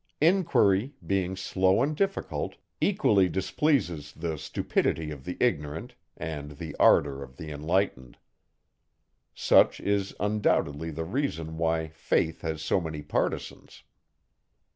Inquiry, 0.19 0.95
being 1.05 1.35
slow 1.35 1.83
and 1.83 1.95
difficult, 1.95 2.55
equally, 2.79 3.29
displeases 3.29 4.13
the 4.13 4.35
stupidity 4.39 5.11
of 5.11 5.25
the 5.25 5.37
ignorant, 5.39 5.93
and 6.17 6.53
the 6.57 6.75
ardour 6.79 7.21
of 7.21 7.37
the 7.37 7.51
enlightened. 7.51 8.17
Such 9.35 9.79
is 9.79 10.15
undoubtedly 10.19 10.89
the 10.89 11.05
reason 11.05 11.55
why 11.55 11.89
Faith 11.89 12.41
has 12.41 12.63
so 12.63 12.81
many 12.81 13.03
partisans. 13.03 13.83